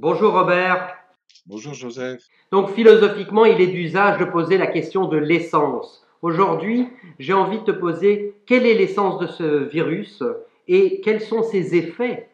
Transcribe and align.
Bonjour 0.00 0.32
Robert. 0.32 0.94
Bonjour 1.44 1.74
Joseph. 1.74 2.22
Donc 2.52 2.70
philosophiquement, 2.70 3.44
il 3.44 3.60
est 3.60 3.66
d'usage 3.66 4.20
de 4.20 4.26
poser 4.26 4.56
la 4.56 4.68
question 4.68 5.08
de 5.08 5.16
l'essence. 5.16 6.06
Aujourd'hui, 6.22 6.86
j'ai 7.18 7.32
envie 7.32 7.58
de 7.58 7.64
te 7.64 7.72
poser 7.72 8.36
quelle 8.46 8.64
est 8.64 8.74
l'essence 8.74 9.18
de 9.18 9.26
ce 9.26 9.68
virus 9.68 10.22
et 10.68 11.00
quels 11.00 11.20
sont 11.20 11.42
ses 11.42 11.74
effets 11.74 12.28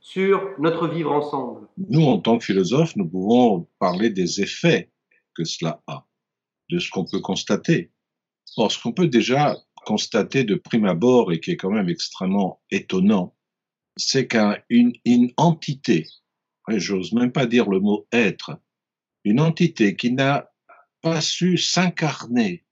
sur 0.00 0.48
notre 0.58 0.88
vivre 0.88 1.12
ensemble. 1.12 1.68
Nous, 1.76 2.06
en 2.06 2.20
tant 2.20 2.38
que 2.38 2.44
philosophes, 2.46 2.96
nous 2.96 3.06
pouvons 3.06 3.66
parler 3.78 4.08
des 4.08 4.40
effets 4.40 4.88
que 5.34 5.44
cela 5.44 5.82
a, 5.88 6.06
de 6.70 6.78
ce 6.78 6.88
qu'on 6.88 7.04
peut 7.04 7.20
constater. 7.20 7.90
Or, 8.56 8.72
ce 8.72 8.82
qu'on 8.82 8.92
peut 8.92 9.08
déjà 9.08 9.58
constater 9.84 10.44
de 10.44 10.54
prime 10.54 10.86
abord 10.86 11.32
et 11.32 11.40
qui 11.40 11.50
est 11.50 11.58
quand 11.58 11.70
même 11.70 11.90
extrêmement 11.90 12.62
étonnant, 12.70 13.34
c'est 13.98 14.26
qu'une 14.26 14.94
une 15.04 15.32
entité 16.68 16.80
j'ose 16.80 17.12
même 17.12 17.32
pas 17.32 17.46
dire 17.46 17.68
le 17.68 17.80
mot 17.80 18.06
être, 18.12 18.58
une 19.24 19.40
entité 19.40 19.96
qui 19.96 20.12
n'a 20.12 20.50
pas 21.02 21.20
su 21.20 21.56
s'incarner 21.56 22.64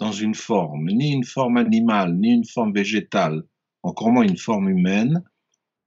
dans 0.00 0.12
une 0.12 0.34
forme, 0.34 0.88
ni 0.90 1.12
une 1.12 1.24
forme 1.24 1.56
animale, 1.56 2.14
ni 2.16 2.32
une 2.32 2.46
forme 2.46 2.72
végétale, 2.72 3.42
encore 3.82 4.10
moins 4.10 4.26
une 4.26 4.36
forme 4.36 4.68
humaine, 4.68 5.22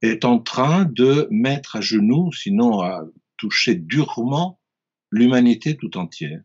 est 0.01 0.25
en 0.25 0.39
train 0.39 0.85
de 0.85 1.27
mettre 1.31 1.77
à 1.77 1.81
genoux, 1.81 2.31
sinon 2.31 2.81
à 2.81 3.03
toucher 3.37 3.75
durement 3.75 4.59
l'humanité 5.11 5.77
tout 5.77 5.97
entière, 5.97 6.41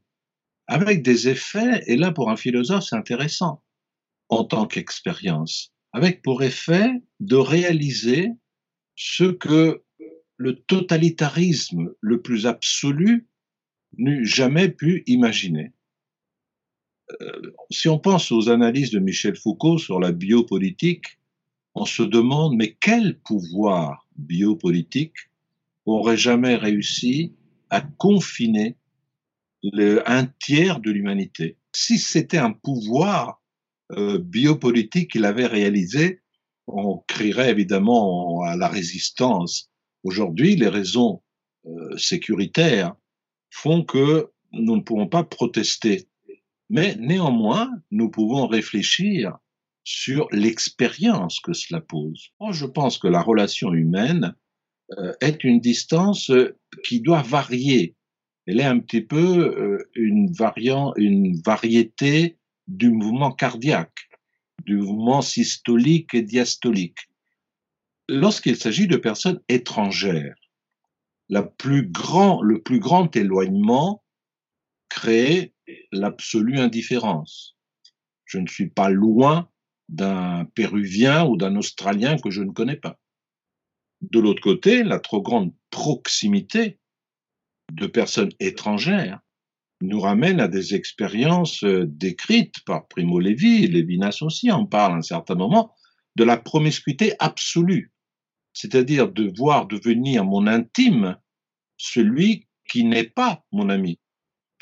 avec 0.66 1.02
des 1.02 1.28
effets, 1.28 1.82
et 1.86 1.96
là 1.96 2.12
pour 2.12 2.30
un 2.30 2.36
philosophe 2.36 2.84
c'est 2.88 2.96
intéressant, 2.96 3.62
en 4.28 4.44
tant 4.44 4.66
qu'expérience, 4.66 5.72
avec 5.92 6.22
pour 6.22 6.42
effet 6.42 6.90
de 7.20 7.36
réaliser 7.36 8.30
ce 8.96 9.24
que 9.24 9.84
le 10.36 10.56
totalitarisme 10.56 11.92
le 12.00 12.20
plus 12.20 12.46
absolu 12.46 13.26
n'eût 13.96 14.26
jamais 14.26 14.68
pu 14.68 15.02
imaginer. 15.06 15.72
Euh, 17.20 17.52
si 17.70 17.88
on 17.88 17.98
pense 17.98 18.32
aux 18.32 18.48
analyses 18.48 18.90
de 18.90 18.98
Michel 18.98 19.36
Foucault 19.36 19.78
sur 19.78 20.00
la 20.00 20.12
biopolitique, 20.12 21.18
on 21.74 21.84
se 21.84 22.02
demande 22.02 22.56
mais 22.56 22.76
quel 22.80 23.18
pouvoir 23.20 24.06
biopolitique 24.16 25.16
aurait 25.84 26.16
jamais 26.16 26.56
réussi 26.56 27.32
à 27.70 27.80
confiner 27.80 28.76
un 29.62 30.26
tiers 30.40 30.80
de 30.80 30.90
l'humanité? 30.90 31.56
Si 31.74 31.98
c'était 31.98 32.38
un 32.38 32.52
pouvoir 32.52 33.42
euh, 33.92 34.18
biopolitique 34.18 35.12
qu'il 35.12 35.24
avait 35.24 35.46
réalisé, 35.46 36.20
on 36.66 36.98
crierait 37.06 37.50
évidemment 37.50 38.42
à 38.42 38.56
la 38.56 38.68
résistance 38.68 39.70
Aujourd'hui, 40.06 40.54
les 40.54 40.68
raisons 40.68 41.20
euh, 41.66 41.96
sécuritaires 41.98 42.94
font 43.50 43.82
que 43.82 44.30
nous 44.52 44.76
ne 44.76 44.82
pouvons 44.82 45.08
pas 45.08 45.24
protester. 45.24 46.06
Mais 46.70 46.94
néanmoins, 46.94 47.68
nous 47.90 48.08
pouvons 48.08 48.46
réfléchir 48.46 49.36
sur 49.82 50.28
l'expérience 50.30 51.40
que 51.40 51.52
cela 51.52 51.80
pose. 51.80 52.30
Je 52.52 52.66
pense 52.66 52.98
que 52.98 53.08
la 53.08 53.20
relation 53.20 53.74
humaine 53.74 54.36
euh, 54.96 55.12
est 55.20 55.42
une 55.42 55.58
distance 55.58 56.30
euh, 56.30 56.56
qui 56.84 57.00
doit 57.00 57.22
varier. 57.22 57.96
Elle 58.46 58.60
est 58.60 58.64
un 58.76 58.78
petit 58.78 59.00
peu 59.00 59.84
une, 59.96 60.32
une 60.96 61.42
variété 61.44 62.36
du 62.68 62.90
mouvement 62.90 63.32
cardiaque, 63.32 64.08
du 64.64 64.76
mouvement 64.76 65.20
systolique 65.20 66.14
et 66.14 66.22
diastolique 66.22 67.08
lorsqu'il 68.08 68.56
s'agit 68.56 68.86
de 68.86 68.96
personnes 68.96 69.40
étrangères, 69.48 70.36
la 71.28 71.42
plus 71.42 71.88
grand, 71.88 72.42
le 72.42 72.62
plus 72.62 72.78
grand 72.78 73.14
éloignement 73.16 74.04
crée 74.88 75.54
l'absolue 75.92 76.58
indifférence. 76.58 77.56
Je 78.24 78.38
ne 78.38 78.46
suis 78.46 78.70
pas 78.70 78.88
loin 78.88 79.48
d'un 79.88 80.44
Péruvien 80.54 81.24
ou 81.26 81.36
d'un 81.36 81.56
Australien 81.56 82.16
que 82.18 82.30
je 82.30 82.42
ne 82.42 82.52
connais 82.52 82.76
pas. 82.76 82.98
De 84.02 84.20
l'autre 84.20 84.42
côté, 84.42 84.82
la 84.82 85.00
trop 85.00 85.22
grande 85.22 85.52
proximité 85.70 86.78
de 87.72 87.86
personnes 87.86 88.32
étrangères 88.40 89.20
nous 89.80 90.00
ramène 90.00 90.40
à 90.40 90.48
des 90.48 90.74
expériences 90.74 91.62
euh, 91.64 91.84
décrites 91.86 92.64
par 92.64 92.88
Primo 92.88 93.20
Levi, 93.20 93.66
Lévinas 93.66 94.18
aussi 94.22 94.50
en 94.50 94.64
parle 94.64 94.92
à 94.92 94.96
un 94.96 95.02
certain 95.02 95.34
moment, 95.34 95.74
de 96.16 96.24
la 96.24 96.38
promiscuité 96.38 97.14
absolue 97.18 97.92
c'est-à-dire 98.56 99.12
de 99.12 99.30
voir 99.36 99.66
devenir 99.66 100.24
mon 100.24 100.46
intime 100.46 101.18
celui 101.76 102.46
qui 102.66 102.84
n'est 102.84 103.04
pas 103.04 103.44
mon 103.52 103.68
ami, 103.68 103.98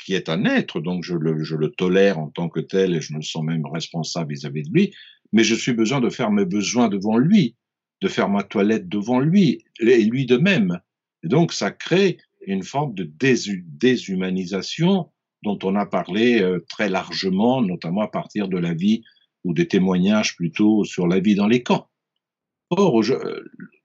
qui 0.03 0.13
est 0.13 0.27
un 0.27 0.43
être, 0.43 0.81
donc 0.81 1.05
je 1.05 1.15
le, 1.15 1.71
tolère 1.71 2.19
en 2.19 2.29
tant 2.29 2.49
que 2.49 2.59
tel 2.59 2.93
et 2.93 2.99
je 2.99 3.13
me 3.13 3.21
sens 3.21 3.45
même 3.45 3.65
responsable 3.65 4.33
vis-à-vis 4.33 4.63
de 4.63 4.73
lui, 4.73 4.93
mais 5.31 5.45
je 5.45 5.55
suis 5.55 5.71
besoin 5.71 6.01
de 6.01 6.09
faire 6.09 6.29
mes 6.29 6.43
besoins 6.43 6.89
devant 6.89 7.17
lui, 7.17 7.55
de 8.01 8.09
faire 8.09 8.27
ma 8.27 8.43
toilette 8.43 8.89
devant 8.89 9.21
lui, 9.21 9.63
et 9.79 10.03
lui 10.03 10.25
de 10.25 10.35
même. 10.35 10.81
Et 11.23 11.29
donc 11.29 11.53
ça 11.53 11.71
crée 11.71 12.17
une 12.45 12.63
forme 12.63 12.95
de 12.95 13.09
déshumanisation 13.09 15.09
dont 15.43 15.59
on 15.63 15.73
a 15.75 15.85
parlé 15.85 16.41
euh, 16.41 16.59
très 16.67 16.89
largement, 16.89 17.61
notamment 17.61 18.01
à 18.01 18.09
partir 18.09 18.49
de 18.49 18.57
la 18.57 18.73
vie 18.73 19.03
ou 19.45 19.53
des 19.53 19.69
témoignages 19.69 20.35
plutôt 20.35 20.83
sur 20.83 21.07
la 21.07 21.21
vie 21.21 21.35
dans 21.35 21.47
les 21.47 21.63
camps. 21.63 21.87
Or, 22.71 23.01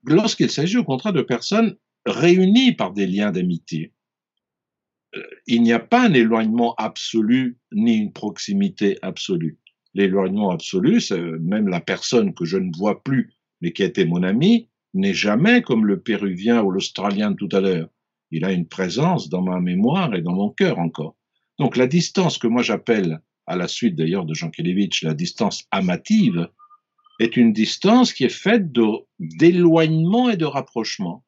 lorsqu'il 0.03 0.49
s'agit 0.49 0.77
au 0.77 0.83
contraire 0.83 1.13
de 1.13 1.21
personnes 1.21 1.77
réunies 2.05 2.73
par 2.73 2.93
des 2.93 3.07
liens 3.07 3.31
d'amitié, 3.31 3.93
euh, 5.15 5.21
il 5.47 5.61
n'y 5.61 5.73
a 5.73 5.79
pas 5.79 6.07
un 6.07 6.13
éloignement 6.13 6.73
absolu 6.75 7.57
ni 7.71 7.97
une 7.97 8.13
proximité 8.13 8.97
absolue. 9.01 9.59
L'éloignement 9.93 10.51
absolu, 10.51 11.01
c'est 11.01 11.19
même 11.19 11.67
la 11.67 11.81
personne 11.81 12.33
que 12.33 12.45
je 12.45 12.57
ne 12.57 12.75
vois 12.77 13.03
plus, 13.03 13.33
mais 13.59 13.73
qui 13.73 13.83
était 13.83 14.05
mon 14.05 14.23
ami, 14.23 14.69
n'est 14.93 15.13
jamais 15.13 15.61
comme 15.61 15.85
le 15.85 15.99
Péruvien 15.99 16.61
ou 16.61 16.71
l'Australien 16.71 17.31
de 17.31 17.35
tout 17.35 17.49
à 17.51 17.61
l'heure. 17.61 17.89
Il 18.31 18.45
a 18.45 18.51
une 18.51 18.67
présence 18.67 19.29
dans 19.29 19.41
ma 19.41 19.59
mémoire 19.59 20.15
et 20.15 20.21
dans 20.21 20.33
mon 20.33 20.49
cœur 20.49 20.79
encore. 20.79 21.15
Donc 21.59 21.75
la 21.75 21.87
distance 21.87 22.37
que 22.37 22.47
moi 22.47 22.63
j'appelle, 22.63 23.21
à 23.45 23.55
la 23.55 23.67
suite 23.67 23.95
d'ailleurs 23.95 24.25
de 24.25 24.33
Jean 24.33 24.49
Kelevitch, 24.49 25.03
la 25.03 25.13
distance 25.13 25.65
amative, 25.71 26.47
est 27.21 27.37
une 27.37 27.53
distance 27.53 28.13
qui 28.13 28.23
est 28.23 28.29
faite 28.29 28.71
d'éloignement 29.19 30.29
et 30.29 30.37
de 30.37 30.45
rapprochement. 30.45 31.23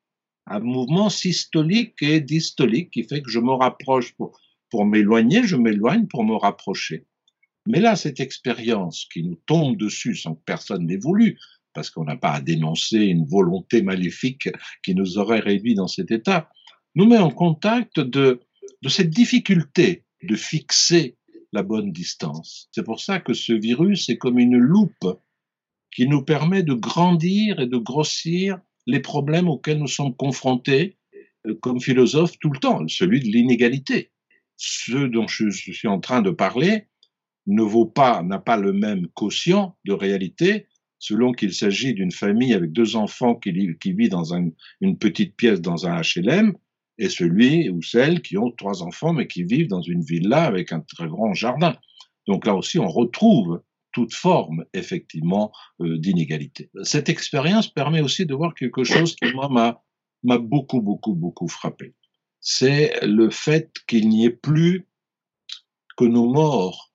Un 0.47 0.59
mouvement 0.59 1.09
systolique 1.09 2.01
et 2.01 2.19
dystolique 2.19 2.91
qui 2.91 3.03
fait 3.03 3.21
que 3.21 3.29
je 3.29 3.39
me 3.39 3.53
rapproche 3.53 4.13
pour, 4.13 4.39
pour 4.69 4.85
m'éloigner, 4.85 5.43
je 5.43 5.55
m'éloigne 5.55 6.07
pour 6.07 6.23
me 6.23 6.35
rapprocher. 6.35 7.05
Mais 7.67 7.79
là, 7.79 7.95
cette 7.95 8.19
expérience 8.19 9.07
qui 9.11 9.23
nous 9.23 9.39
tombe 9.45 9.77
dessus 9.77 10.15
sans 10.15 10.35
que 10.35 10.41
personne 10.45 10.87
n'ait 10.87 10.97
voulu, 10.97 11.39
parce 11.73 11.89
qu'on 11.89 12.03
n'a 12.03 12.17
pas 12.17 12.33
à 12.33 12.41
dénoncer 12.41 12.97
une 12.97 13.25
volonté 13.25 13.81
maléfique 13.81 14.49
qui 14.83 14.95
nous 14.95 15.17
aurait 15.17 15.39
réduit 15.39 15.75
dans 15.75 15.87
cet 15.87 16.11
état, 16.11 16.49
nous 16.95 17.05
met 17.05 17.17
en 17.17 17.31
contact 17.31 17.99
de, 17.99 18.41
de 18.81 18.89
cette 18.89 19.09
difficulté 19.09 20.03
de 20.23 20.35
fixer 20.35 21.17
la 21.51 21.63
bonne 21.63 21.91
distance. 21.91 22.67
C'est 22.71 22.83
pour 22.83 22.99
ça 22.99 23.19
que 23.19 23.33
ce 23.33 23.53
virus 23.53 24.09
est 24.09 24.17
comme 24.17 24.39
une 24.39 24.57
loupe 24.57 25.17
qui 25.95 26.07
nous 26.07 26.23
permet 26.23 26.63
de 26.63 26.73
grandir 26.73 27.59
et 27.59 27.67
de 27.67 27.77
grossir 27.77 28.59
les 28.87 28.99
problèmes 28.99 29.47
auxquels 29.47 29.79
nous 29.79 29.87
sommes 29.87 30.15
confrontés 30.15 30.97
euh, 31.45 31.55
comme 31.61 31.79
philosophes 31.79 32.37
tout 32.39 32.49
le 32.49 32.59
temps, 32.59 32.85
celui 32.87 33.19
de 33.19 33.25
l'inégalité. 33.25 34.11
Ce 34.57 35.07
dont 35.07 35.27
je 35.27 35.49
suis 35.49 35.87
en 35.87 35.99
train 35.99 36.21
de 36.21 36.31
parler 36.31 36.87
ne 37.47 37.63
vaut 37.63 37.85
pas, 37.85 38.23
n'a 38.23 38.39
pas 38.39 38.57
le 38.57 38.71
même 38.71 39.07
quotient 39.13 39.75
de 39.85 39.93
réalité 39.93 40.67
selon 40.99 41.33
qu'il 41.33 41.53
s'agit 41.53 41.93
d'une 41.93 42.11
famille 42.13 42.53
avec 42.53 42.71
deux 42.71 42.95
enfants 42.95 43.35
qui, 43.35 43.51
vit 43.51 44.09
dans 44.09 44.33
une 44.33 44.97
petite 44.97 45.35
pièce 45.35 45.59
dans 45.59 45.85
un 45.85 45.99
HLM 45.99 46.53
et 46.97 47.09
celui 47.09 47.69
ou 47.69 47.81
celle 47.81 48.21
qui 48.21 48.37
ont 48.37 48.51
trois 48.51 48.83
enfants 48.83 49.11
mais 49.11 49.27
qui 49.27 49.43
vivent 49.43 49.67
dans 49.67 49.81
une 49.81 50.01
villa 50.01 50.43
avec 50.43 50.71
un 50.71 50.79
très 50.79 51.07
grand 51.07 51.33
jardin. 51.33 51.75
Donc 52.27 52.45
là 52.45 52.55
aussi, 52.55 52.79
on 52.79 52.87
retrouve 52.87 53.61
toute 53.93 54.13
forme, 54.13 54.65
effectivement, 54.73 55.51
euh, 55.79 55.97
d'inégalité. 55.97 56.69
Cette 56.83 57.09
expérience 57.09 57.71
permet 57.71 58.01
aussi 58.01 58.25
de 58.25 58.33
voir 58.33 58.53
quelque 58.53 58.83
chose 58.83 59.15
qui, 59.15 59.31
moi, 59.33 59.49
m'a 60.23 60.37
beaucoup, 60.37 60.81
beaucoup, 60.81 61.15
beaucoup 61.15 61.47
frappé. 61.47 61.93
C'est 62.41 62.99
le 63.03 63.29
fait 63.29 63.71
qu'il 63.87 64.09
n'y 64.09 64.25
ait 64.25 64.29
plus 64.29 64.87
que 65.95 66.05
nos 66.05 66.27
morts 66.27 66.91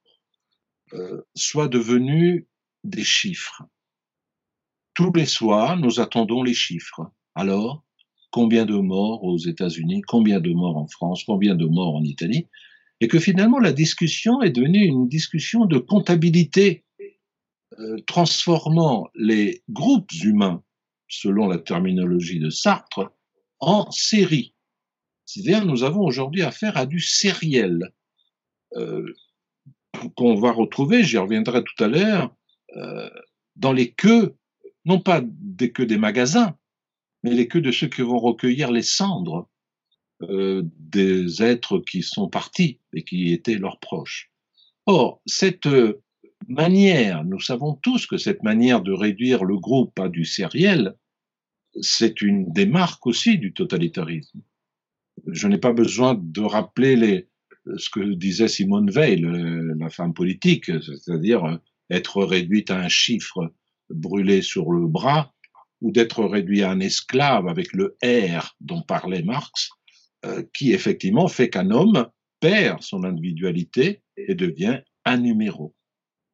euh, 0.92 1.22
soient 1.34 1.68
devenus 1.68 2.46
des 2.84 3.04
chiffres. 3.04 3.62
Tous 4.94 5.12
les 5.12 5.26
soirs, 5.26 5.76
nous 5.76 6.00
attendons 6.00 6.42
les 6.42 6.54
chiffres. 6.54 7.12
Alors, 7.34 7.84
combien 8.30 8.66
de 8.66 8.74
morts 8.74 9.22
aux 9.22 9.38
États-Unis, 9.38 10.02
combien 10.02 10.40
de 10.40 10.50
morts 10.50 10.76
en 10.76 10.88
France, 10.88 11.24
combien 11.24 11.54
de 11.54 11.66
morts 11.66 11.94
en 11.94 12.02
Italie, 12.02 12.48
et 13.00 13.08
que 13.08 13.20
finalement 13.20 13.60
la 13.60 13.72
discussion 13.72 14.42
est 14.42 14.50
devenue 14.50 14.84
une 14.84 15.08
discussion 15.08 15.66
de 15.66 15.78
comptabilité 15.78 16.84
transformant 18.06 19.08
les 19.14 19.62
groupes 19.70 20.12
humains, 20.12 20.62
selon 21.08 21.48
la 21.48 21.58
terminologie 21.58 22.40
de 22.40 22.50
Sartre, 22.50 23.12
en 23.60 23.90
séries. 23.90 24.54
C'est-à-dire, 25.26 25.64
nous 25.64 25.84
avons 25.84 26.02
aujourd'hui 26.02 26.42
affaire 26.42 26.76
à 26.76 26.86
du 26.86 27.00
sériel 27.00 27.92
euh, 28.76 29.12
qu'on 30.16 30.34
va 30.34 30.52
retrouver, 30.52 31.02
j'y 31.02 31.18
reviendrai 31.18 31.62
tout 31.64 31.84
à 31.84 31.88
l'heure, 31.88 32.34
euh, 32.76 33.10
dans 33.56 33.72
les 33.72 33.92
queues, 33.92 34.36
non 34.84 35.00
pas 35.00 35.22
des 35.24 35.72
queues 35.72 35.86
des 35.86 35.98
magasins, 35.98 36.56
mais 37.22 37.32
les 37.32 37.48
queues 37.48 37.60
de 37.60 37.72
ceux 37.72 37.88
qui 37.88 38.02
vont 38.02 38.18
recueillir 38.18 38.70
les 38.70 38.82
cendres 38.82 39.48
euh, 40.22 40.62
des 40.78 41.42
êtres 41.42 41.78
qui 41.78 42.02
sont 42.02 42.28
partis 42.28 42.80
et 42.92 43.04
qui 43.04 43.32
étaient 43.32 43.58
leurs 43.58 43.80
proches. 43.80 44.30
Or, 44.86 45.20
cette 45.26 45.66
euh, 45.66 46.02
manière, 46.48 47.24
nous 47.24 47.40
savons 47.40 47.74
tous 47.74 48.06
que 48.06 48.16
cette 48.16 48.42
manière 48.42 48.82
de 48.82 48.92
réduire 48.92 49.44
le 49.44 49.58
groupe 49.58 49.98
à 49.98 50.08
du 50.08 50.24
sériel, 50.24 50.94
c'est 51.80 52.22
une 52.22 52.50
des 52.52 52.66
marques 52.66 53.06
aussi 53.06 53.38
du 53.38 53.52
totalitarisme. 53.52 54.40
Je 55.26 55.48
n'ai 55.48 55.58
pas 55.58 55.72
besoin 55.72 56.18
de 56.20 56.40
rappeler 56.40 56.96
les, 56.96 57.28
ce 57.76 57.90
que 57.90 58.14
disait 58.14 58.48
Simone 58.48 58.90
Veil, 58.90 59.26
la 59.78 59.90
femme 59.90 60.14
politique, 60.14 60.66
c'est-à-dire 60.66 61.60
être 61.90 62.22
réduite 62.22 62.70
à 62.70 62.80
un 62.80 62.88
chiffre 62.88 63.52
brûlé 63.90 64.42
sur 64.42 64.70
le 64.70 64.86
bras, 64.86 65.34
ou 65.80 65.92
d'être 65.92 66.24
réduit 66.24 66.62
à 66.62 66.70
un 66.70 66.80
esclave 66.80 67.46
avec 67.46 67.72
le 67.72 67.96
R 68.02 68.56
dont 68.60 68.82
parlait 68.82 69.22
Marx, 69.22 69.70
euh, 70.24 70.42
qui 70.52 70.72
effectivement 70.72 71.28
fait 71.28 71.50
qu'un 71.50 71.70
homme 71.70 72.08
perd 72.40 72.82
son 72.82 73.04
individualité 73.04 74.02
et 74.16 74.34
devient 74.34 74.80
un 75.04 75.18
numéro. 75.18 75.74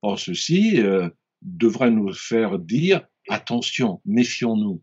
Or, 0.04 0.18
ceci 0.18 0.82
euh, 0.82 1.08
devrait 1.40 1.90
nous 1.90 2.12
faire 2.12 2.58
dire 2.58 3.00
attention, 3.30 4.02
méfions-nous. 4.04 4.82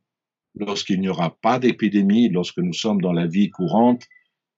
Lorsqu'il 0.56 1.00
n'y 1.00 1.10
aura 1.10 1.38
pas 1.44 1.60
d'épidémie, 1.60 2.30
lorsque 2.30 2.58
nous 2.58 2.74
sommes 2.74 3.02
dans 3.02 3.14
la 3.14 3.28
vie 3.28 3.52
courante, 3.52 4.02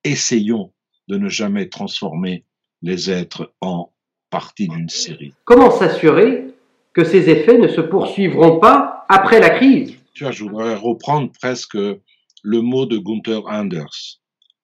essayons 0.06 0.71
de 1.10 1.18
ne 1.18 1.27
jamais 1.27 1.68
transformer 1.68 2.45
les 2.81 3.12
êtres 3.12 3.54
en 3.60 3.92
partie 4.30 4.69
d'une 4.69 4.88
série. 4.88 5.33
Comment 5.44 5.69
s'assurer 5.69 6.45
que 6.94 7.04
ces 7.04 7.30
effets 7.30 7.57
ne 7.57 7.68
se 7.68 7.81
poursuivront 7.81 8.62
pas 8.62 9.06
après 9.10 9.42
la 9.42 9.50
crise? 9.50 9.98
Tu 10.13 10.24
vois, 10.24 10.31
je 10.31 10.45
voudrais 10.45 10.75
reprendre 10.75 11.30
presque 11.42 11.75
le 11.75 12.62
mot 12.62 12.86
de 12.86 12.98
Gunther 12.98 13.45
Anders 13.48 14.21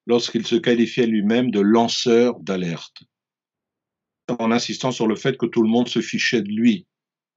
lorsqu'il 0.07 0.47
se 0.47 0.55
qualifiait 0.55 1.07
lui-même 1.07 1.51
de 1.51 1.59
lanceur 1.59 2.39
d'alerte, 2.39 3.03
en 4.29 4.51
insistant 4.51 4.91
sur 4.91 5.07
le 5.07 5.15
fait 5.15 5.37
que 5.37 5.45
tout 5.45 5.61
le 5.61 5.69
monde 5.69 5.87
se 5.87 6.01
fichait 6.01 6.41
de 6.41 6.49
lui, 6.49 6.87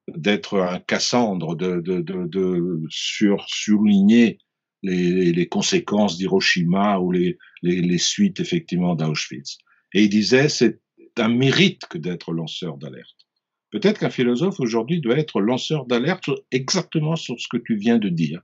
d'être 0.09 0.59
un 0.61 0.81
Cassandre, 0.81 1.57
de, 1.57 1.81
de, 1.81 2.01
de, 2.01 2.83
sur, 2.89 3.45
souligner 3.49 4.39
les, 4.83 5.33
les 5.33 5.49
conséquences 5.49 6.19
d'Hiroshima 6.19 6.99
ou 6.99 7.13
les, 7.13 7.39
les, 7.63 7.81
les, 7.81 7.99
suites 7.99 8.41
effectivement 8.41 8.95
d'Auschwitz. 8.95 9.59
Et 9.95 10.05
il 10.05 10.09
disait 10.09 10.49
c'est 10.49 10.81
un 11.19 11.29
mérite 11.29 11.87
que 11.87 11.99
d'être 11.99 12.33
lanceur 12.33 12.79
d'alerte. 12.79 13.17
Peut-être 13.71 14.01
qu'un 14.01 14.11
philosophe 14.11 14.61
aujourd'hui 14.61 15.01
doit 15.01 15.19
être 15.19 15.41
lanceur 15.41 15.87
d'alerte 15.87 16.29
exactement 16.51 17.17
sur 17.17 17.39
ce 17.41 17.49
que 17.49 17.57
tu 17.57 17.77
viens 17.77 17.99
de 17.99 18.09
dire. 18.09 18.43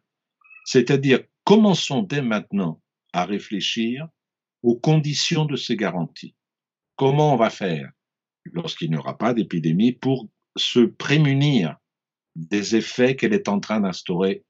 C'est-à-dire, 0.64 1.20
commençons 1.44 2.02
dès 2.02 2.22
maintenant 2.22 2.80
à 3.12 3.24
réfléchir 3.24 4.06
aux 4.62 4.76
conditions 4.76 5.44
de 5.44 5.56
ces 5.56 5.76
garanties. 5.76 6.34
Comment 6.96 7.34
on 7.34 7.36
va 7.36 7.50
faire? 7.50 7.90
Lorsqu'il 8.52 8.90
n'y 8.90 8.96
aura 8.96 9.16
pas 9.16 9.34
d'épidémie 9.34 9.92
pour 9.92 10.28
se 10.56 10.80
prémunir 10.80 11.76
des 12.36 12.76
effets 12.76 13.16
qu'elle 13.16 13.32
est 13.32 13.48
en 13.48 13.60
train 13.60 13.80
d'instaurer 13.80 14.44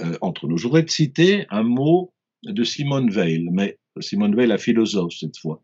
euh, 0.00 0.16
entre 0.20 0.46
nous. 0.46 0.56
Je 0.56 0.64
voudrais 0.64 0.84
te 0.84 0.92
citer 0.92 1.46
un 1.50 1.62
mot 1.62 2.14
de 2.44 2.64
Simone 2.64 3.10
Veil, 3.10 3.48
mais 3.50 3.78
Simone 4.00 4.36
Veil, 4.36 4.46
la 4.46 4.58
philosophe 4.58 5.14
cette 5.18 5.38
fois, 5.38 5.62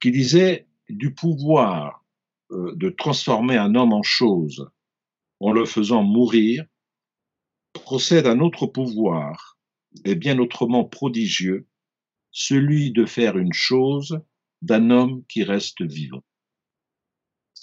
qui 0.00 0.10
disait 0.10 0.66
du 0.88 1.12
pouvoir 1.12 2.04
euh, 2.50 2.74
de 2.76 2.90
transformer 2.90 3.56
un 3.56 3.74
homme 3.74 3.92
en 3.92 4.02
chose 4.02 4.66
en 5.40 5.52
le 5.52 5.64
faisant 5.64 6.02
mourir 6.02 6.64
procède 7.74 8.26
un 8.26 8.40
autre 8.40 8.66
pouvoir, 8.66 9.58
et 10.04 10.14
bien 10.14 10.38
autrement 10.38 10.84
prodigieux, 10.84 11.66
celui 12.30 12.92
de 12.92 13.04
faire 13.04 13.36
une 13.36 13.52
chose 13.52 14.20
d'un 14.62 14.90
homme 14.90 15.24
qui 15.28 15.44
reste 15.44 15.82
vivant. 15.82 16.22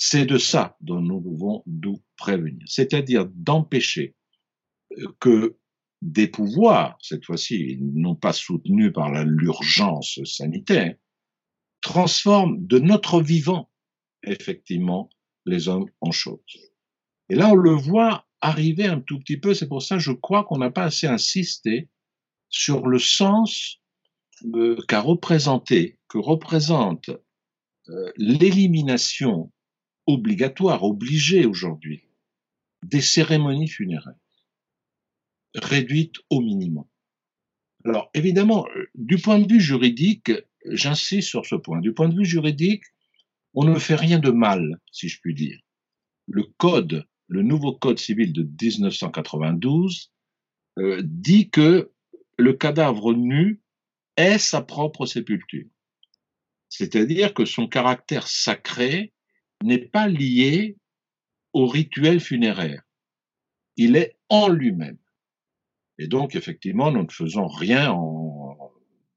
C'est 0.04 0.26
de 0.26 0.40
ça 0.40 0.76
dont 0.82 1.00
nous 1.00 1.22
devons 1.22 1.62
nous 1.68 2.02
prévenir, 2.18 2.66
c'est-à-dire 2.66 3.28
d'empêcher 3.36 4.16
euh, 4.98 5.06
que 5.20 5.58
des 6.02 6.28
pouvoirs, 6.28 6.98
cette 7.04 7.24
fois-ci 7.24 7.78
non 7.80 8.16
pas 8.16 8.34
soutenus 8.34 8.92
par 8.92 9.12
l'urgence 9.24 10.20
sanitaire, 10.24 10.96
transforment 11.82 12.66
de 12.66 12.80
notre 12.80 13.22
vivant, 13.22 13.70
effectivement, 14.24 15.12
les 15.46 15.68
hommes 15.68 15.86
en 16.00 16.10
choses. 16.10 16.40
Et 17.30 17.36
là, 17.36 17.50
on 17.50 17.56
le 17.56 17.76
voit 17.76 18.26
arriver 18.42 18.88
un 18.88 19.02
tout 19.02 19.20
petit 19.20 19.38
peu, 19.38 19.54
c'est 19.54 19.68
pour 19.68 19.84
ça, 19.84 20.00
je 20.00 20.14
crois 20.14 20.46
qu'on 20.46 20.58
n'a 20.58 20.72
pas 20.72 20.86
assez 20.86 21.06
insisté 21.06 21.90
sur 22.50 22.88
le 22.88 22.98
sens 22.98 23.78
euh, 24.56 24.78
qu'a 24.88 25.02
représenté, 25.02 26.00
que 26.08 26.18
représente 26.18 27.12
euh, 27.90 28.12
l'élimination 28.18 29.52
obligatoire, 30.08 30.84
obligée 30.84 31.46
aujourd'hui, 31.46 32.04
des 32.84 33.02
cérémonies 33.02 33.68
funéraires 33.68 34.16
réduite 35.56 36.16
au 36.30 36.42
minimum. 36.42 36.86
Alors, 37.84 38.10
évidemment, 38.14 38.68
euh, 38.76 38.86
du 38.96 39.18
point 39.18 39.40
de 39.40 39.52
vue 39.52 39.60
juridique, 39.60 40.32
j'insiste 40.66 41.28
sur 41.28 41.46
ce 41.46 41.56
point, 41.56 41.80
du 41.80 41.94
point 41.94 42.10
de 42.10 42.16
vue 42.16 42.26
juridique, 42.26 42.84
on 43.54 43.66
ne 43.66 43.78
fait 43.80 43.96
rien 43.96 44.20
de 44.20 44.32
mal, 44.32 44.80
si 44.92 45.10
je 45.10 45.20
puis 45.20 45.34
dire. 45.34 45.60
Le 46.28 46.44
code, 46.58 47.06
le 47.28 47.42
nouveau 47.42 47.74
code 47.74 48.00
civil 48.00 48.32
de 48.32 48.44
1992, 48.44 50.12
euh, 50.80 51.02
dit 51.04 51.50
que 51.50 51.92
le 52.38 52.54
cadavre 52.54 53.14
nu 53.14 53.62
est 54.16 54.38
sa 54.38 54.62
propre 54.62 55.06
sépulture. 55.06 55.68
C'est-à-dire 56.70 57.34
que 57.34 57.46
son 57.46 57.68
caractère 57.68 58.28
sacré 58.28 59.12
n'est 59.64 59.78
pas 59.78 60.08
lié 60.08 60.78
au 61.54 61.68
rituel 61.68 62.20
funéraire. 62.20 62.82
Il 63.78 63.96
est 63.96 64.18
en 64.30 64.48
lui-même. 64.48 64.98
Et 65.98 66.08
donc, 66.08 66.36
effectivement, 66.36 66.92
nous 66.92 67.04
ne 67.04 67.12
faisons 67.12 67.48
rien 67.48 67.94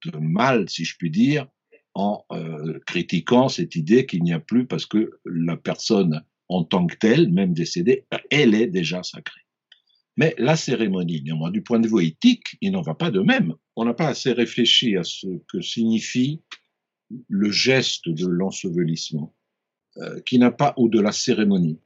de 0.05 0.19
mal, 0.19 0.69
si 0.69 0.85
je 0.85 0.97
puis 0.97 1.11
dire, 1.11 1.47
en 1.95 2.25
euh, 2.33 2.81
critiquant 2.87 3.49
cette 3.49 3.77
idée 3.77 4.05
qu'il 4.07 4.23
n'y 4.23 4.33
a 4.33 4.41
plus 4.41 4.67
parce 4.67 4.85
que 4.85 5.21
la 5.25 5.57
personne 5.57 6.23
en 6.49 6.65
tant 6.65 6.87
que 6.87 6.97
telle, 6.97 7.33
même 7.33 7.55
décédée, 7.55 8.05
elle 8.31 8.55
est 8.55 8.67
déjà 8.67 9.03
sacrée. 9.03 9.41
Mais 10.17 10.35
la 10.39 10.57
cérémonie, 10.57 11.23
néanmoins, 11.23 11.51
du 11.51 11.63
point 11.63 11.81
de 11.81 11.89
vue 11.89 12.05
éthique, 12.05 12.57
il 12.61 12.73
n'en 12.73 12.83
va 12.83 12.95
pas 12.95 13.11
de 13.11 13.21
même. 13.21 13.55
On 13.77 13.85
n'a 13.85 13.95
pas 13.95 14.09
assez 14.09 14.33
réfléchi 14.33 14.97
à 14.97 15.03
ce 15.03 15.27
que 15.49 15.61
signifie 15.61 16.43
le 17.29 17.51
geste 17.51 18.09
de 18.09 18.27
l'ensevelissement, 18.27 19.35
euh, 19.99 20.21
qui 20.27 20.39
n'a 20.39 20.51
pas, 20.51 20.75
ou 20.77 20.89
de 20.89 21.01
la 21.01 21.13
cérémonie, 21.13 21.81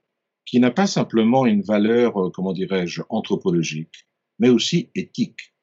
qui 0.47 0.61
n'a 0.61 0.71
pas 0.71 0.87
simplement 0.87 1.45
une 1.45 1.61
valeur, 1.61 2.17
euh, 2.17 2.31
comment 2.31 2.55
dirais-je, 2.55 3.03
anthropologique, 3.11 4.07
mais 4.38 4.49
aussi 4.49 4.91
éthique. 4.95 5.55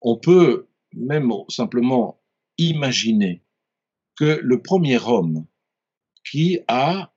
On 0.00 0.16
peut 0.16 0.68
même 0.92 1.30
simplement 1.48 2.20
imaginer 2.58 3.44
que 4.16 4.40
le 4.42 4.60
premier 4.60 4.98
homme 4.98 5.46
qui 6.28 6.58
a, 6.66 7.14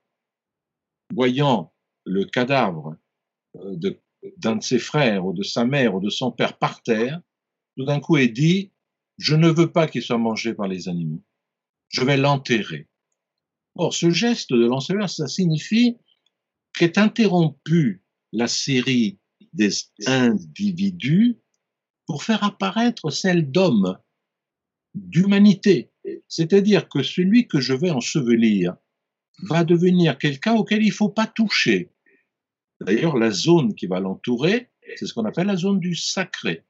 voyant 1.14 1.74
le 2.06 2.26
cadavre 2.26 2.98
euh, 3.56 3.76
d'un 4.38 4.58
de, 4.58 4.64
ses 4.64 4.80
frères 4.80 5.26
ou 5.26 5.34
de 5.34 5.44
sa 5.44 5.66
mère 5.66 5.96
ou 5.96 6.00
de 6.00 6.10
son 6.10 6.32
père 6.32 6.58
par 6.58 6.84
terre, 6.84 7.22
tout 7.78 7.86
d'un 7.86 8.00
coup 8.00 8.18
ait 8.18 8.28
dit, 8.28 8.72
je 9.18 9.36
ne 9.36 9.50
veux 9.50 9.72
pas 9.72 9.88
qu'il 9.88 10.04
soit 10.04 10.18
mangé 10.18 10.54
par 10.54 10.68
les 10.68 10.88
animaux, 10.88 11.24
je 11.90 12.04
vais 12.04 12.18
l'enterrer. 12.18 12.88
Or, 13.78 13.94
ce 13.94 14.10
geste 14.10 14.52
de 14.52 14.66
l'ensevelissement, 14.66 15.08
ça 15.08 15.28
signifie 15.28 15.98
qu'est 16.74 16.98
interrompue 16.98 18.04
la 18.34 18.48
série 18.48 19.20
des 19.54 19.70
individus 20.08 21.38
pour 22.08 22.24
faire 22.24 22.44
apparaître 22.44 23.12
celle 23.12 23.52
d'homme, 23.52 23.98
d'humanité. 24.96 25.92
C'est-à-dire 26.28 26.90
que 26.90 27.04
celui 27.04 27.48
que 27.48 27.60
je 27.60 27.74
vais 27.74 27.92
ensevelir 27.92 28.76
va 29.44 29.64
devenir 29.64 30.18
quelqu'un 30.18 30.56
auquel 30.56 30.82
il 30.82 30.88
ne 30.88 30.94
faut 30.94 31.10
pas 31.10 31.28
toucher. 31.28 31.92
D'ailleurs, 32.82 33.18
la 33.18 33.32
zone 33.32 33.76
qui 33.76 33.86
va 33.88 34.00
l'entourer, 34.00 34.72
c'est 34.96 35.06
ce 35.06 35.14
qu'on 35.14 35.26
appelle 35.26 35.48
la 35.48 35.56
zone 35.56 35.80
du 35.80 35.96
sacré. 35.96 36.64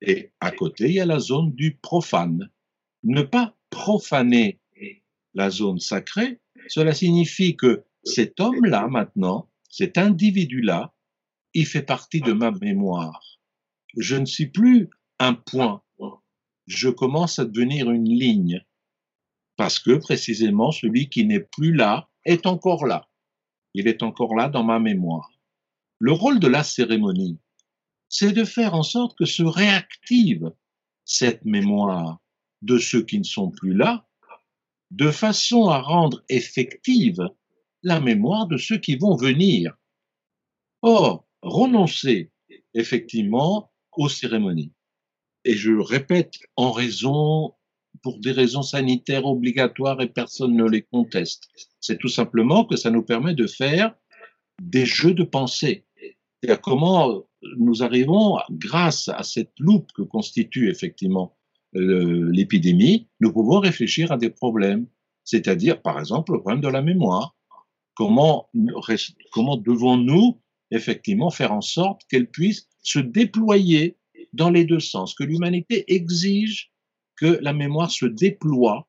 Et 0.00 0.32
à 0.40 0.50
côté, 0.50 0.86
il 0.86 0.94
y 0.94 1.00
a 1.00 1.06
la 1.06 1.18
zone 1.18 1.54
du 1.54 1.76
profane. 1.76 2.50
Ne 3.04 3.22
pas 3.22 3.56
profaner 3.70 4.60
la 5.36 5.50
zone 5.50 5.78
sacrée, 5.78 6.40
cela 6.68 6.92
signifie 6.92 7.56
que 7.56 7.84
cet 8.02 8.40
homme-là, 8.40 8.88
maintenant, 8.88 9.50
cet 9.68 9.98
individu-là, 9.98 10.94
il 11.52 11.66
fait 11.66 11.82
partie 11.82 12.20
de 12.22 12.32
ma 12.32 12.50
mémoire. 12.50 13.20
Je 13.96 14.16
ne 14.16 14.24
suis 14.24 14.46
plus 14.46 14.88
un 15.18 15.34
point. 15.34 15.82
je 16.66 16.88
commence 16.88 17.38
à 17.38 17.44
devenir 17.44 17.90
une 17.90 18.08
ligne. 18.08 18.64
Parce 19.56 19.78
que 19.78 19.96
précisément, 19.96 20.72
celui 20.72 21.08
qui 21.08 21.24
n'est 21.24 21.40
plus 21.40 21.72
là 21.72 22.08
est 22.24 22.46
encore 22.46 22.86
là. 22.86 23.08
Il 23.74 23.88
est 23.88 24.02
encore 24.02 24.34
là 24.34 24.48
dans 24.48 24.64
ma 24.64 24.78
mémoire. 24.78 25.30
Le 25.98 26.12
rôle 26.12 26.40
de 26.40 26.48
la 26.48 26.64
cérémonie, 26.64 27.38
c'est 28.08 28.32
de 28.32 28.44
faire 28.44 28.74
en 28.74 28.82
sorte 28.82 29.16
que 29.18 29.26
se 29.26 29.42
réactive 29.42 30.50
cette 31.04 31.44
mémoire 31.44 32.20
de 32.62 32.78
ceux 32.78 33.02
qui 33.02 33.18
ne 33.18 33.24
sont 33.24 33.50
plus 33.50 33.74
là, 33.74 34.05
de 34.90 35.10
façon 35.10 35.68
à 35.68 35.80
rendre 35.80 36.22
effective 36.28 37.28
la 37.82 38.00
mémoire 38.00 38.46
de 38.46 38.56
ceux 38.56 38.78
qui 38.78 38.96
vont 38.96 39.16
venir. 39.16 39.76
Or, 40.82 41.26
renoncer 41.42 42.30
effectivement 42.74 43.72
aux 43.92 44.08
cérémonies. 44.08 44.72
Et 45.44 45.54
je 45.54 45.72
répète, 45.72 46.34
en 46.56 46.72
raison, 46.72 47.54
pour 48.02 48.18
des 48.18 48.32
raisons 48.32 48.62
sanitaires 48.62 49.26
obligatoires 49.26 50.00
et 50.00 50.08
personne 50.08 50.56
ne 50.56 50.68
les 50.68 50.82
conteste. 50.82 51.48
C'est 51.80 51.98
tout 51.98 52.08
simplement 52.08 52.64
que 52.64 52.76
ça 52.76 52.90
nous 52.90 53.02
permet 53.02 53.34
de 53.34 53.46
faire 53.46 53.94
des 54.60 54.86
jeux 54.86 55.14
de 55.14 55.24
pensée. 55.24 55.86
C'est-à-dire 56.40 56.60
comment 56.60 57.24
nous 57.58 57.82
arrivons, 57.82 58.38
grâce 58.50 59.08
à 59.08 59.22
cette 59.22 59.52
loupe 59.58 59.92
que 59.92 60.02
constitue 60.02 60.68
effectivement 60.68 61.36
l'épidémie, 61.72 63.08
nous 63.20 63.32
pouvons 63.32 63.60
réfléchir 63.60 64.12
à 64.12 64.16
des 64.16 64.30
problèmes. 64.30 64.86
C'est-à-dire, 65.24 65.82
par 65.82 65.98
exemple, 65.98 66.32
le 66.32 66.40
problème 66.40 66.60
de 66.60 66.68
la 66.68 66.82
mémoire. 66.82 67.34
Comment, 67.94 68.50
comment 69.32 69.56
devons-nous 69.56 70.38
effectivement 70.70 71.30
faire 71.30 71.52
en 71.52 71.60
sorte 71.60 72.02
qu'elle 72.08 72.28
puisse 72.28 72.68
se 72.82 72.98
déployer 72.98 73.96
dans 74.32 74.50
les 74.50 74.64
deux 74.64 74.80
sens, 74.80 75.14
que 75.14 75.24
l'humanité 75.24 75.84
exige 75.92 76.70
que 77.16 77.38
la 77.40 77.52
mémoire 77.52 77.90
se 77.90 78.06
déploie, 78.06 78.86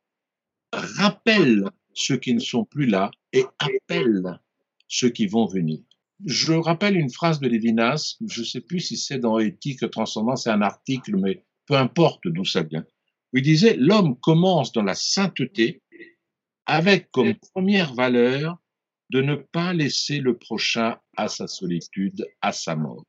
rappelle 0.73 1.69
ceux 1.93 2.17
qui 2.17 2.33
ne 2.33 2.39
sont 2.39 2.65
plus 2.65 2.85
là 2.85 3.09
et 3.33 3.45
appelle 3.59 4.39
ceux 4.87 5.09
qui 5.09 5.25
vont 5.27 5.45
venir. 5.45 5.79
Je 6.25 6.53
rappelle 6.53 6.97
une 6.97 7.09
phrase 7.09 7.39
de 7.39 7.47
Lévinas, 7.47 8.17
je 8.27 8.41
ne 8.41 8.45
sais 8.45 8.61
plus 8.61 8.79
si 8.79 8.97
c'est 8.97 9.19
dans 9.19 9.39
Éthique 9.39 9.89
Transcendance, 9.89 10.43
c'est 10.43 10.49
un 10.49 10.61
article, 10.61 11.15
mais 11.17 11.43
peu 11.67 11.75
importe 11.75 12.27
d'où 12.27 12.45
ça 12.45 12.63
vient. 12.63 12.85
il 13.33 13.43
disait, 13.43 13.75
l'homme 13.77 14.17
commence 14.19 14.71
dans 14.71 14.83
la 14.83 14.95
sainteté 14.95 15.83
avec 16.65 17.11
comme 17.11 17.35
première 17.53 17.93
valeur 17.93 18.57
de 19.09 19.21
ne 19.21 19.35
pas 19.35 19.73
laisser 19.73 20.19
le 20.19 20.37
prochain 20.37 20.97
à 21.15 21.27
sa 21.27 21.47
solitude, 21.47 22.25
à 22.41 22.51
sa 22.51 22.75
mort. 22.75 23.05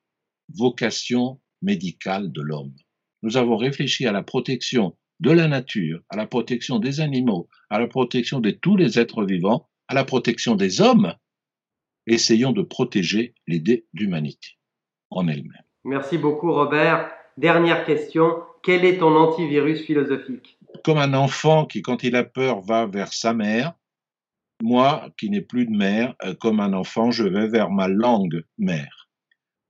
Vocation 0.54 1.40
médicale 1.62 2.30
de 2.30 2.40
l'homme. 2.40 2.74
Nous 3.22 3.36
avons 3.36 3.56
réfléchi 3.56 4.06
à 4.06 4.12
la 4.12 4.22
protection 4.22 4.96
de 5.20 5.32
la 5.32 5.48
nature, 5.48 6.00
à 6.08 6.16
la 6.16 6.26
protection 6.26 6.78
des 6.78 7.00
animaux, 7.00 7.48
à 7.70 7.80
la 7.80 7.88
protection 7.88 8.38
de 8.38 8.50
tous 8.50 8.76
les 8.76 8.98
êtres 8.98 9.24
vivants, 9.24 9.68
à 9.88 9.94
la 9.94 10.04
protection 10.04 10.54
des 10.54 10.80
hommes. 10.80 11.14
Essayons 12.06 12.52
de 12.52 12.62
protéger 12.62 13.34
l'idée 13.46 13.86
d'humanité 13.92 14.58
en 15.10 15.26
elle-même. 15.26 15.64
Merci 15.84 16.16
beaucoup 16.16 16.52
Robert. 16.52 17.17
Dernière 17.38 17.86
question, 17.86 18.42
quel 18.64 18.84
est 18.84 18.98
ton 18.98 19.14
antivirus 19.14 19.82
philosophique? 19.82 20.58
Comme 20.82 20.98
un 20.98 21.14
enfant 21.14 21.66
qui, 21.66 21.82
quand 21.82 22.02
il 22.02 22.16
a 22.16 22.24
peur, 22.24 22.60
va 22.62 22.86
vers 22.86 23.12
sa 23.12 23.32
mère, 23.32 23.74
moi, 24.60 25.08
qui 25.16 25.30
n'ai 25.30 25.40
plus 25.40 25.64
de 25.64 25.70
mère, 25.70 26.16
euh, 26.24 26.34
comme 26.34 26.58
un 26.58 26.72
enfant, 26.72 27.12
je 27.12 27.22
vais 27.22 27.46
vers 27.46 27.70
ma 27.70 27.86
langue 27.86 28.42
mère 28.58 29.08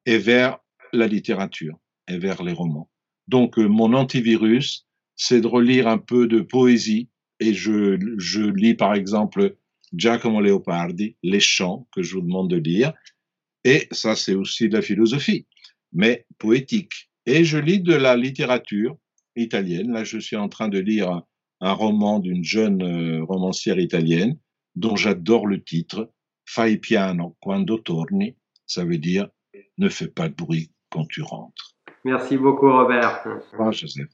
et 0.06 0.16
vers 0.16 0.56
la 0.94 1.06
littérature 1.06 1.78
et 2.08 2.16
vers 2.16 2.42
les 2.42 2.54
romans. 2.54 2.88
Donc, 3.26 3.58
euh, 3.58 3.66
mon 3.66 3.92
antivirus, 3.92 4.86
c'est 5.14 5.42
de 5.42 5.46
relire 5.46 5.88
un 5.88 5.98
peu 5.98 6.26
de 6.26 6.40
poésie 6.40 7.10
et 7.38 7.52
je, 7.52 7.98
je 8.16 8.44
lis 8.44 8.76
par 8.76 8.94
exemple 8.94 9.56
Giacomo 9.92 10.40
Leopardi, 10.40 11.16
Les 11.22 11.40
chants 11.40 11.86
que 11.94 12.02
je 12.02 12.14
vous 12.14 12.22
demande 12.22 12.48
de 12.48 12.56
lire. 12.56 12.94
Et 13.64 13.88
ça, 13.90 14.16
c'est 14.16 14.34
aussi 14.34 14.70
de 14.70 14.74
la 14.74 14.80
philosophie, 14.80 15.46
mais 15.92 16.24
poétique. 16.38 17.07
Et 17.28 17.44
je 17.44 17.58
lis 17.58 17.80
de 17.80 17.94
la 17.94 18.16
littérature 18.16 18.96
italienne. 19.36 19.92
Là, 19.92 20.02
je 20.02 20.18
suis 20.18 20.36
en 20.36 20.48
train 20.48 20.68
de 20.68 20.78
lire 20.78 21.20
un, 21.60 21.72
roman 21.74 22.20
d'une 22.20 22.42
jeune 22.42 22.82
euh, 22.82 23.22
romancière 23.22 23.78
italienne 23.78 24.38
dont 24.76 24.96
j'adore 24.96 25.46
le 25.46 25.62
titre, 25.62 26.10
Fai 26.46 26.78
piano 26.78 27.36
quando 27.40 27.76
torni, 27.76 28.34
ça 28.64 28.86
veut 28.86 28.96
dire 28.96 29.28
ne 29.76 29.90
fais 29.90 30.08
pas 30.08 30.30
de 30.30 30.34
bruit 30.34 30.70
quand 30.88 31.04
tu 31.06 31.20
rentres. 31.20 31.76
Merci 32.02 32.38
beaucoup 32.38 32.72
Robert. 32.72 33.22
Au 33.58 33.72
Joseph. 33.72 34.08